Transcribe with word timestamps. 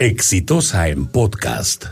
Exitosa 0.00 0.88
en 0.88 1.04
podcast. 1.04 1.84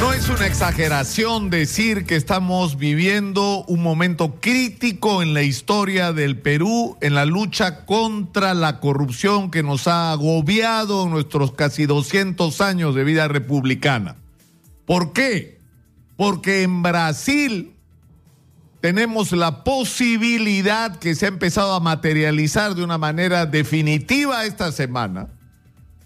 No 0.00 0.14
es 0.14 0.26
una 0.30 0.46
exageración 0.46 1.50
decir 1.50 2.06
que 2.06 2.16
estamos 2.16 2.78
viviendo 2.78 3.62
un 3.64 3.82
momento 3.82 4.36
crítico 4.40 5.20
en 5.20 5.34
la 5.34 5.42
historia 5.42 6.14
del 6.14 6.40
Perú 6.40 6.96
en 7.02 7.14
la 7.14 7.26
lucha 7.26 7.84
contra 7.84 8.54
la 8.54 8.80
corrupción 8.80 9.50
que 9.50 9.62
nos 9.62 9.86
ha 9.86 10.12
agobiado 10.12 11.10
nuestros 11.10 11.52
casi 11.52 11.84
200 11.84 12.58
años 12.62 12.94
de 12.94 13.04
vida 13.04 13.28
republicana. 13.28 14.16
¿Por 14.86 15.12
qué? 15.12 15.60
Porque 16.16 16.62
en 16.62 16.82
Brasil 16.82 17.74
tenemos 18.80 19.30
la 19.32 19.62
posibilidad 19.62 20.96
que 20.96 21.14
se 21.14 21.26
ha 21.26 21.28
empezado 21.28 21.74
a 21.74 21.80
materializar 21.80 22.74
de 22.74 22.82
una 22.82 22.96
manera 22.96 23.44
definitiva 23.44 24.46
esta 24.46 24.72
semana 24.72 25.35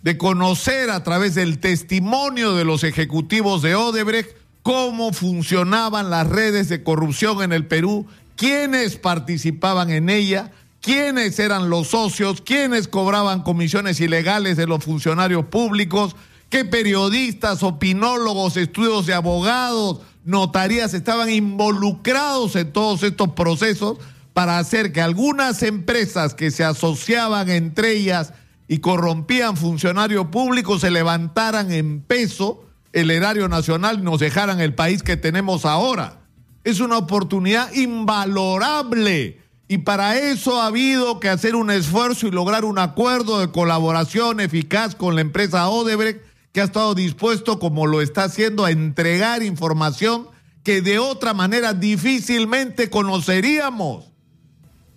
de 0.02 0.16
conocer 0.16 0.90
a 0.90 1.02
través 1.02 1.34
del 1.34 1.58
testimonio 1.58 2.54
de 2.54 2.64
los 2.64 2.84
ejecutivos 2.84 3.62
de 3.62 3.74
Odebrecht 3.74 4.40
cómo 4.62 5.12
funcionaban 5.12 6.10
las 6.10 6.26
redes 6.26 6.68
de 6.68 6.82
corrupción 6.82 7.42
en 7.42 7.52
el 7.52 7.66
Perú, 7.66 8.06
quiénes 8.36 8.96
participaban 8.96 9.90
en 9.90 10.10
ella, 10.10 10.52
quiénes 10.80 11.38
eran 11.38 11.70
los 11.70 11.88
socios, 11.88 12.40
quiénes 12.40 12.88
cobraban 12.88 13.42
comisiones 13.42 14.00
ilegales 14.00 14.56
de 14.56 14.66
los 14.66 14.84
funcionarios 14.84 15.46
públicos, 15.46 16.16
qué 16.48 16.64
periodistas, 16.64 17.62
opinólogos, 17.62 18.56
estudios 18.56 19.06
de 19.06 19.14
abogados, 19.14 20.00
notarías 20.24 20.94
estaban 20.94 21.30
involucrados 21.30 22.56
en 22.56 22.72
todos 22.72 23.02
estos 23.02 23.30
procesos 23.30 23.98
para 24.34 24.58
hacer 24.58 24.92
que 24.92 25.00
algunas 25.00 25.62
empresas 25.62 26.34
que 26.34 26.50
se 26.50 26.64
asociaban 26.64 27.48
entre 27.48 27.92
ellas 27.92 28.32
y 28.70 28.78
corrompían 28.78 29.56
funcionarios 29.56 30.26
públicos 30.26 30.82
se 30.82 30.92
levantaran 30.92 31.72
en 31.72 32.02
peso 32.02 32.62
el 32.92 33.10
erario 33.10 33.48
nacional 33.48 33.98
y 33.98 34.02
nos 34.02 34.20
dejaran 34.20 34.60
el 34.60 34.76
país 34.76 35.02
que 35.02 35.16
tenemos 35.16 35.64
ahora. 35.64 36.20
Es 36.62 36.78
una 36.78 36.96
oportunidad 36.96 37.72
invalorable 37.72 39.40
y 39.66 39.78
para 39.78 40.16
eso 40.16 40.62
ha 40.62 40.66
habido 40.66 41.18
que 41.18 41.28
hacer 41.28 41.56
un 41.56 41.72
esfuerzo 41.72 42.28
y 42.28 42.30
lograr 42.30 42.64
un 42.64 42.78
acuerdo 42.78 43.40
de 43.40 43.50
colaboración 43.50 44.38
eficaz 44.38 44.94
con 44.94 45.16
la 45.16 45.22
empresa 45.22 45.68
Odebrecht 45.68 46.22
que 46.52 46.60
ha 46.60 46.64
estado 46.64 46.94
dispuesto, 46.94 47.58
como 47.58 47.88
lo 47.88 48.00
está 48.00 48.22
haciendo, 48.22 48.64
a 48.64 48.70
entregar 48.70 49.42
información 49.42 50.28
que 50.62 50.80
de 50.80 51.00
otra 51.00 51.34
manera 51.34 51.74
difícilmente 51.74 52.88
conoceríamos. 52.88 54.09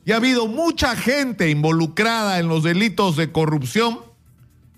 Y 0.06 0.12
ha 0.12 0.18
habido 0.18 0.48
mucha 0.48 0.96
gente 0.96 1.50
involucrada 1.50 2.40
en 2.40 2.48
los 2.48 2.64
delitos 2.64 3.16
de 3.16 3.32
corrupción 3.32 4.00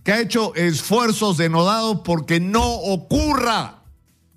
que 0.03 0.11
ha 0.11 0.21
hecho 0.21 0.53
esfuerzos 0.53 1.37
denodados 1.37 2.01
porque 2.05 2.39
no 2.39 2.63
ocurra, 2.63 3.79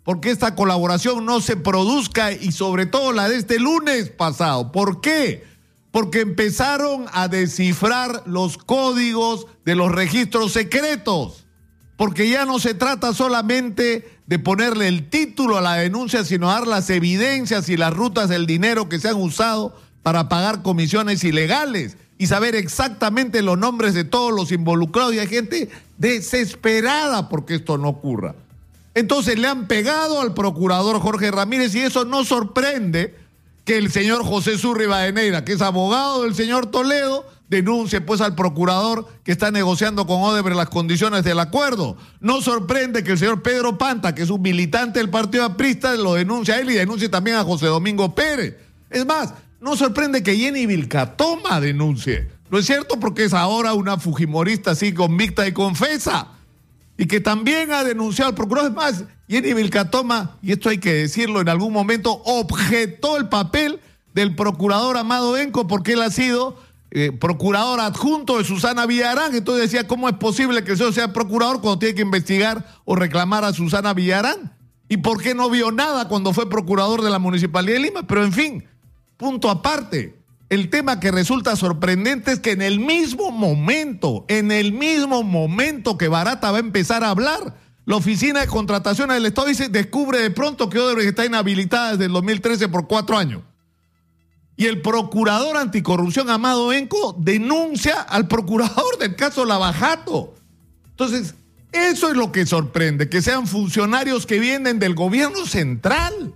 porque 0.02 0.30
esta 0.30 0.54
colaboración 0.54 1.26
no 1.26 1.40
se 1.40 1.56
produzca 1.56 2.32
y 2.32 2.52
sobre 2.52 2.86
todo 2.86 3.12
la 3.12 3.28
de 3.28 3.36
este 3.36 3.60
lunes 3.60 4.08
pasado. 4.08 4.72
¿Por 4.72 5.02
qué? 5.02 5.44
Porque 5.90 6.20
empezaron 6.20 7.04
a 7.12 7.28
descifrar 7.28 8.22
los 8.24 8.56
códigos 8.56 9.46
de 9.66 9.74
los 9.74 9.92
registros 9.92 10.52
secretos, 10.52 11.44
porque 11.98 12.30
ya 12.30 12.46
no 12.46 12.58
se 12.58 12.72
trata 12.72 13.12
solamente 13.12 14.18
de 14.26 14.38
ponerle 14.38 14.88
el 14.88 15.10
título 15.10 15.58
a 15.58 15.60
la 15.60 15.74
denuncia, 15.74 16.24
sino 16.24 16.48
dar 16.48 16.66
las 16.66 16.88
evidencias 16.88 17.68
y 17.68 17.76
las 17.76 17.92
rutas 17.92 18.30
del 18.30 18.46
dinero 18.46 18.88
que 18.88 18.98
se 18.98 19.08
han 19.08 19.16
usado 19.16 19.76
para 20.02 20.28
pagar 20.28 20.62
comisiones 20.62 21.24
ilegales 21.24 21.96
y 22.18 22.26
saber 22.26 22.54
exactamente 22.54 23.42
los 23.42 23.58
nombres 23.58 23.94
de 23.94 24.04
todos 24.04 24.32
los 24.32 24.52
involucrados 24.52 25.14
y 25.14 25.18
hay 25.20 25.28
gente 25.28 25.70
desesperada 25.96 27.28
porque 27.28 27.56
esto 27.56 27.78
no 27.78 27.88
ocurra. 27.88 28.34
Entonces 28.94 29.38
le 29.38 29.46
han 29.46 29.68
pegado 29.68 30.20
al 30.20 30.34
procurador 30.34 31.00
Jorge 31.00 31.30
Ramírez 31.30 31.74
y 31.74 31.80
eso 31.80 32.04
no 32.04 32.24
sorprende 32.24 33.14
que 33.64 33.76
el 33.76 33.92
señor 33.92 34.24
José 34.24 34.58
Surri 34.58 34.86
Badenera, 34.86 35.44
que 35.44 35.52
es 35.52 35.60
abogado 35.60 36.22
del 36.22 36.34
señor 36.34 36.66
Toledo, 36.66 37.24
denuncie 37.48 38.00
pues 38.00 38.20
al 38.20 38.34
procurador 38.34 39.06
que 39.24 39.32
está 39.32 39.50
negociando 39.50 40.06
con 40.06 40.20
Odebrecht 40.22 40.56
las 40.56 40.68
condiciones 40.68 41.22
del 41.22 41.38
acuerdo. 41.38 41.96
No 42.20 42.40
sorprende 42.40 43.04
que 43.04 43.12
el 43.12 43.18
señor 43.18 43.42
Pedro 43.42 43.78
Panta, 43.78 44.14
que 44.14 44.22
es 44.22 44.30
un 44.30 44.42
militante 44.42 44.98
del 44.98 45.10
Partido 45.10 45.44
Aprista, 45.44 45.94
lo 45.96 46.14
denuncie 46.14 46.54
a 46.54 46.60
él 46.60 46.70
y 46.70 46.74
denuncie 46.74 47.08
también 47.08 47.36
a 47.36 47.44
José 47.44 47.66
Domingo 47.66 48.14
Pérez. 48.14 48.56
Es 48.90 49.04
más, 49.06 49.34
no 49.60 49.76
sorprende 49.76 50.22
que 50.22 50.36
Jenny 50.36 50.66
Vilcatoma 50.66 51.60
denuncie. 51.60 52.28
¿No 52.50 52.58
es 52.58 52.66
cierto? 52.66 52.98
Porque 52.98 53.24
es 53.24 53.34
ahora 53.34 53.74
una 53.74 53.98
fujimorista 53.98 54.70
así 54.70 54.94
convicta 54.94 55.46
y 55.46 55.52
confesa. 55.52 56.28
Y 56.96 57.06
que 57.06 57.20
también 57.20 57.72
ha 57.72 57.84
denunciado 57.84 58.30
al 58.30 58.34
procurador. 58.34 58.70
Es 58.70 58.76
más, 58.76 59.04
Jenny 59.28 59.52
Vilcatoma, 59.52 60.38
y 60.42 60.52
esto 60.52 60.68
hay 60.68 60.78
que 60.78 60.92
decirlo 60.94 61.40
en 61.40 61.48
algún 61.48 61.72
momento, 61.72 62.22
objetó 62.24 63.16
el 63.16 63.28
papel 63.28 63.80
del 64.14 64.34
procurador 64.34 64.96
Amado 64.96 65.36
Enco 65.36 65.66
porque 65.66 65.92
él 65.92 66.02
ha 66.02 66.10
sido 66.10 66.56
eh, 66.90 67.12
procurador 67.12 67.80
adjunto 67.80 68.38
de 68.38 68.44
Susana 68.44 68.86
Villarán. 68.86 69.34
Entonces 69.34 69.70
decía, 69.70 69.86
¿cómo 69.86 70.08
es 70.08 70.16
posible 70.16 70.64
que 70.64 70.72
el 70.72 70.92
sea 70.92 71.12
procurador 71.12 71.60
cuando 71.60 71.78
tiene 71.78 71.94
que 71.94 72.02
investigar 72.02 72.66
o 72.84 72.96
reclamar 72.96 73.44
a 73.44 73.52
Susana 73.52 73.92
Villarán? 73.92 74.56
¿Y 74.88 74.98
por 74.98 75.22
qué 75.22 75.34
no 75.34 75.50
vio 75.50 75.70
nada 75.70 76.08
cuando 76.08 76.32
fue 76.32 76.48
procurador 76.48 77.02
de 77.02 77.10
la 77.10 77.18
Municipalidad 77.18 77.74
de 77.74 77.80
Lima? 77.82 78.06
Pero 78.06 78.24
en 78.24 78.32
fin, 78.32 78.64
Punto 79.18 79.50
aparte. 79.50 80.16
El 80.48 80.70
tema 80.70 80.98
que 80.98 81.10
resulta 81.10 81.56
sorprendente 81.56 82.32
es 82.32 82.40
que 82.40 82.52
en 82.52 82.62
el 82.62 82.80
mismo 82.80 83.30
momento, 83.30 84.24
en 84.28 84.50
el 84.50 84.72
mismo 84.72 85.22
momento 85.22 85.98
que 85.98 86.08
Barata 86.08 86.50
va 86.50 86.56
a 86.56 86.60
empezar 86.60 87.04
a 87.04 87.10
hablar, 87.10 87.54
la 87.84 87.96
oficina 87.96 88.40
de 88.40 88.46
contrataciones 88.46 89.16
del 89.16 89.26
Estado 89.26 89.48
dice, 89.48 89.68
descubre 89.68 90.20
de 90.20 90.30
pronto 90.30 90.70
que 90.70 90.78
Odebrecht 90.78 91.10
está 91.10 91.26
inhabilitada 91.26 91.92
desde 91.92 92.06
el 92.06 92.12
2013 92.12 92.68
por 92.68 92.86
cuatro 92.86 93.18
años. 93.18 93.42
Y 94.56 94.66
el 94.66 94.80
procurador 94.80 95.56
anticorrupción 95.56 96.30
Amado 96.30 96.72
Enco 96.72 97.14
denuncia 97.18 98.00
al 98.00 98.28
procurador 98.28 98.98
del 98.98 99.16
caso 99.16 99.44
Lavajato. 99.44 100.34
Entonces, 100.90 101.34
eso 101.72 102.08
es 102.08 102.16
lo 102.16 102.32
que 102.32 102.46
sorprende, 102.46 103.08
que 103.08 103.20
sean 103.20 103.46
funcionarios 103.46 104.26
que 104.26 104.38
vienen 104.38 104.78
del 104.78 104.94
gobierno 104.94 105.44
central. 105.46 106.34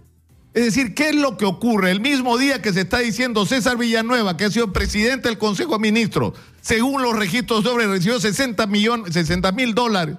Es 0.54 0.64
decir, 0.66 0.94
¿qué 0.94 1.10
es 1.10 1.14
lo 1.14 1.38
que 1.38 1.46
ocurre? 1.46 1.90
El 1.90 2.00
mismo 2.00 2.36
día 2.36 2.60
que 2.60 2.74
se 2.74 2.82
está 2.82 2.98
diciendo 2.98 3.46
César 3.46 3.78
Villanueva, 3.78 4.36
que 4.36 4.44
ha 4.44 4.50
sido 4.50 4.72
presidente 4.72 5.28
del 5.28 5.38
Consejo 5.38 5.72
de 5.72 5.78
Ministros, 5.78 6.34
según 6.60 7.00
los 7.00 7.16
registros 7.16 7.64
sobre 7.64 7.86
recibió 7.86 8.20
60 8.20 8.66
millones, 8.66 9.14
60 9.14 9.50
mil 9.52 9.74
dólares 9.74 10.16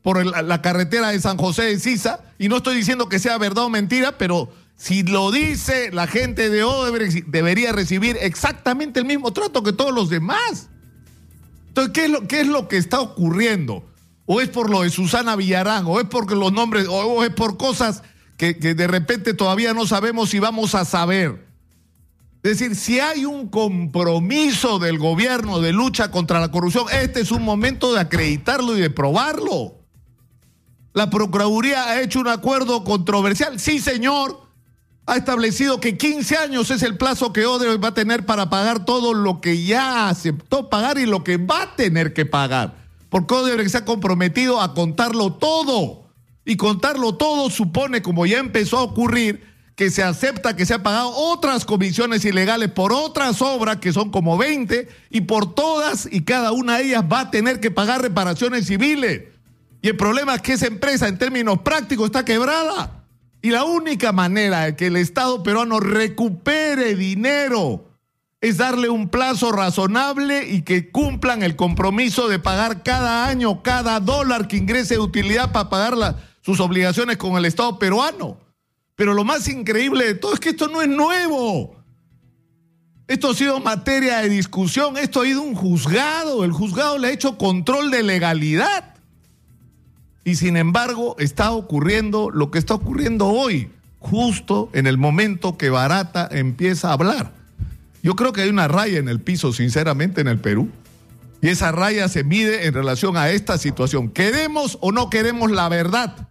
por 0.00 0.24
la 0.24 0.62
carretera 0.62 1.10
de 1.10 1.20
San 1.20 1.36
José 1.36 1.64
de 1.64 1.78
Sisa, 1.78 2.20
y 2.38 2.48
no 2.48 2.56
estoy 2.56 2.76
diciendo 2.76 3.08
que 3.08 3.18
sea 3.18 3.36
verdad 3.38 3.64
o 3.64 3.70
mentira, 3.70 4.16
pero 4.16 4.50
si 4.74 5.02
lo 5.02 5.30
dice 5.30 5.92
la 5.92 6.06
gente 6.06 6.48
de 6.48 6.64
Odebrecht, 6.64 7.26
debería 7.26 7.72
recibir 7.72 8.16
exactamente 8.20 9.00
el 9.00 9.06
mismo 9.06 9.32
trato 9.32 9.62
que 9.62 9.72
todos 9.72 9.92
los 9.92 10.08
demás. 10.08 10.70
Entonces, 11.68 11.92
¿qué 11.92 12.06
es 12.06 12.10
lo, 12.10 12.26
qué 12.26 12.40
es 12.40 12.48
lo 12.48 12.68
que 12.68 12.78
está 12.78 13.00
ocurriendo? 13.00 13.84
O 14.24 14.40
es 14.40 14.48
por 14.48 14.70
lo 14.70 14.82
de 14.82 14.90
Susana 14.90 15.36
Villarán, 15.36 15.84
o 15.86 16.00
es 16.00 16.06
porque 16.06 16.34
los 16.34 16.52
nombres, 16.52 16.86
o 16.88 17.22
es 17.22 17.30
por 17.30 17.58
cosas 17.58 18.02
que, 18.50 18.74
de 18.74 18.86
repente 18.88 19.34
todavía 19.34 19.72
no 19.72 19.86
sabemos 19.86 20.30
si 20.30 20.40
vamos 20.40 20.74
a 20.74 20.84
saber. 20.84 21.46
Es 22.42 22.58
decir, 22.58 22.74
si 22.74 22.98
hay 22.98 23.24
un 23.24 23.48
compromiso 23.48 24.80
del 24.80 24.98
gobierno 24.98 25.60
de 25.60 25.72
lucha 25.72 26.10
contra 26.10 26.40
la 26.40 26.50
corrupción, 26.50 26.86
este 26.90 27.20
es 27.20 27.30
un 27.30 27.44
momento 27.44 27.92
de 27.92 28.00
acreditarlo 28.00 28.76
y 28.76 28.80
de 28.80 28.90
probarlo. 28.90 29.76
La 30.92 31.08
Procuraduría 31.08 31.84
ha 31.84 32.02
hecho 32.02 32.18
un 32.18 32.26
acuerdo 32.26 32.82
controversial. 32.82 33.60
Sí, 33.60 33.78
señor. 33.78 34.42
Ha 35.06 35.16
establecido 35.16 35.80
que 35.80 35.96
15 35.96 36.36
años 36.36 36.70
es 36.70 36.82
el 36.82 36.96
plazo 36.96 37.32
que 37.32 37.46
Odebrecht 37.46 37.82
va 37.82 37.88
a 37.88 37.94
tener 37.94 38.26
para 38.26 38.50
pagar 38.50 38.84
todo 38.84 39.14
lo 39.14 39.40
que 39.40 39.64
ya 39.64 40.08
aceptó 40.08 40.68
pagar 40.68 40.98
y 40.98 41.06
lo 41.06 41.22
que 41.22 41.36
va 41.36 41.62
a 41.62 41.76
tener 41.76 42.12
que 42.12 42.26
pagar. 42.26 42.74
Porque 43.08 43.34
Odebrecht 43.34 43.70
se 43.70 43.78
ha 43.78 43.84
comprometido 43.84 44.60
a 44.60 44.74
contarlo 44.74 45.32
todo. 45.34 46.01
Y 46.44 46.56
contarlo 46.56 47.14
todo 47.14 47.50
supone, 47.50 48.02
como 48.02 48.26
ya 48.26 48.38
empezó 48.38 48.78
a 48.78 48.82
ocurrir, 48.82 49.52
que 49.76 49.90
se 49.90 50.02
acepta 50.02 50.54
que 50.54 50.66
se 50.66 50.74
han 50.74 50.82
pagado 50.82 51.10
otras 51.10 51.64
comisiones 51.64 52.24
ilegales 52.24 52.70
por 52.70 52.92
otras 52.92 53.40
obras, 53.40 53.78
que 53.78 53.92
son 53.92 54.10
como 54.10 54.36
20, 54.36 54.88
y 55.10 55.20
por 55.22 55.54
todas 55.54 56.08
y 56.10 56.22
cada 56.22 56.52
una 56.52 56.78
de 56.78 56.84
ellas 56.84 57.04
va 57.10 57.20
a 57.20 57.30
tener 57.30 57.60
que 57.60 57.70
pagar 57.70 58.02
reparaciones 58.02 58.66
civiles. 58.66 59.22
Y 59.80 59.88
el 59.88 59.96
problema 59.96 60.36
es 60.36 60.42
que 60.42 60.52
esa 60.52 60.66
empresa, 60.66 61.08
en 61.08 61.18
términos 61.18 61.60
prácticos, 61.60 62.06
está 62.06 62.24
quebrada. 62.24 63.04
Y 63.40 63.50
la 63.50 63.64
única 63.64 64.12
manera 64.12 64.66
de 64.66 64.76
que 64.76 64.86
el 64.86 64.96
Estado 64.96 65.42
peruano 65.42 65.80
recupere 65.80 66.94
dinero 66.94 67.84
es 68.40 68.58
darle 68.58 68.88
un 68.88 69.08
plazo 69.08 69.50
razonable 69.50 70.48
y 70.48 70.62
que 70.62 70.90
cumplan 70.90 71.42
el 71.42 71.56
compromiso 71.56 72.28
de 72.28 72.38
pagar 72.38 72.82
cada 72.82 73.26
año, 73.26 73.62
cada 73.62 73.98
dólar 74.00 74.48
que 74.48 74.56
ingrese 74.56 74.94
de 74.94 75.00
utilidad 75.00 75.52
para 75.52 75.70
pagar 75.70 75.96
la 75.96 76.16
sus 76.42 76.60
obligaciones 76.60 77.16
con 77.16 77.36
el 77.36 77.44
Estado 77.44 77.78
peruano. 77.78 78.36
Pero 78.96 79.14
lo 79.14 79.24
más 79.24 79.48
increíble 79.48 80.04
de 80.04 80.14
todo 80.14 80.34
es 80.34 80.40
que 80.40 80.50
esto 80.50 80.68
no 80.68 80.82
es 80.82 80.88
nuevo. 80.88 81.76
Esto 83.08 83.30
ha 83.30 83.34
sido 83.34 83.60
materia 83.60 84.18
de 84.18 84.28
discusión, 84.28 84.96
esto 84.96 85.22
ha 85.22 85.26
ido 85.26 85.42
un 85.42 85.54
juzgado, 85.54 86.44
el 86.44 86.52
juzgado 86.52 86.98
le 86.98 87.08
ha 87.08 87.12
hecho 87.12 87.36
control 87.36 87.90
de 87.90 88.02
legalidad. 88.02 88.94
Y 90.24 90.36
sin 90.36 90.56
embargo 90.56 91.16
está 91.18 91.50
ocurriendo 91.50 92.30
lo 92.30 92.50
que 92.50 92.58
está 92.58 92.74
ocurriendo 92.74 93.28
hoy, 93.28 93.70
justo 93.98 94.70
en 94.72 94.86
el 94.86 94.98
momento 94.98 95.58
que 95.58 95.70
Barata 95.70 96.28
empieza 96.30 96.90
a 96.90 96.92
hablar. 96.92 97.32
Yo 98.02 98.14
creo 98.14 98.32
que 98.32 98.42
hay 98.42 98.48
una 98.48 98.68
raya 98.68 98.98
en 98.98 99.08
el 99.08 99.20
piso, 99.20 99.52
sinceramente, 99.52 100.20
en 100.20 100.28
el 100.28 100.38
Perú. 100.38 100.70
Y 101.40 101.48
esa 101.48 101.72
raya 101.72 102.08
se 102.08 102.24
mide 102.24 102.66
en 102.66 102.74
relación 102.74 103.16
a 103.16 103.30
esta 103.30 103.58
situación. 103.58 104.08
¿Queremos 104.10 104.78
o 104.80 104.92
no 104.92 105.10
queremos 105.10 105.50
la 105.50 105.68
verdad 105.68 106.28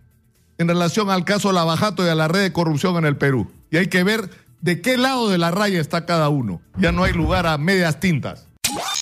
en 0.62 0.68
relación 0.68 1.10
al 1.10 1.26
caso 1.26 1.52
Lavajato 1.52 2.06
y 2.06 2.10
a 2.10 2.16
la 2.16 2.28
red 2.28 2.42
de 2.42 2.54
corrupción 2.54 2.98
en 2.98 3.06
el 3.06 3.18
Perú? 3.18 3.52
Y 3.70 3.78
hay 3.78 3.88
que 3.88 4.04
ver 4.04 4.30
de 4.62 4.82
qué 4.82 4.98
lado 4.98 5.30
de 5.30 5.38
la 5.38 5.52
raya 5.52 5.82
está 5.82 6.06
cada 6.06 6.30
uno. 6.30 6.62
Ya 6.78 6.92
no 6.92 7.04
hay 7.04 7.14
lugar 7.14 7.48
a 7.48 7.58
medias 7.58 8.00
tintas. 8.00 8.48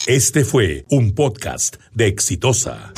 Este 0.08 0.46
fue 0.46 0.86
un 0.90 1.14
podcast 1.14 1.76
de 1.94 2.08
Exitosa. 2.08 2.94